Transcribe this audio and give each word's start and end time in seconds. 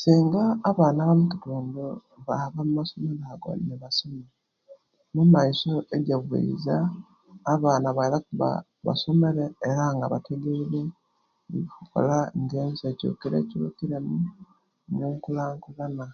Singa 0.00 0.42
abaana 0.70 1.00
bamukitundu 1.08 1.84
baba 2.26 2.60
okumasomero 2.62 3.22
ago 3.32 3.50
nebasoma 3.66 4.26
amaiso 5.22 5.72
ejebwiza 5.96 6.76
abaana 7.52 7.88
baiza 7.96 8.18
kuba 8.26 8.50
nga 8.56 8.64
basomere 8.86 9.44
era 9.68 9.84
nga 9.96 10.12
bategeire 10.12 10.80
ebiyokukola 11.46 12.16
nga 12.40 12.56
ensi 12.64 12.82
ekyukirekyukiremu 12.92 14.16
ne'nkulankulana 14.96 16.06